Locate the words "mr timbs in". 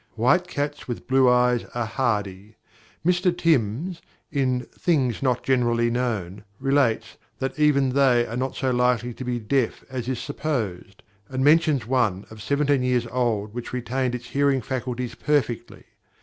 3.05-4.61